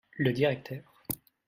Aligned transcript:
Le 0.17 0.31
directeur. 0.33 0.95